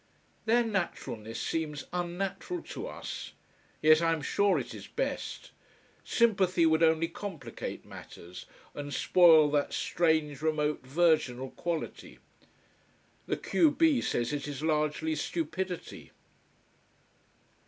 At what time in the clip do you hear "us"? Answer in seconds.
2.87-3.33